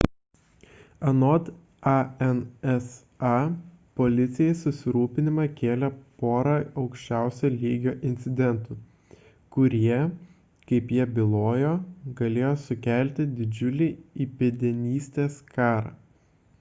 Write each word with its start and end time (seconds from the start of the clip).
anot 1.09 1.49
ansa 2.27 3.33
policijai 4.01 4.55
susirūpinimą 4.61 5.45
kėlė 5.59 5.89
pora 6.23 6.55
aukščiausio 6.85 7.51
lygio 7.57 7.93
incidentų 8.13 8.77
kurie 9.57 9.99
kaip 10.73 10.95
jie 10.97 11.07
bijojo 11.21 11.75
galėjo 12.23 12.55
sukelti 12.65 13.29
didžiulį 13.41 13.93
įpėdinystės 14.27 15.41
karą 15.55 15.95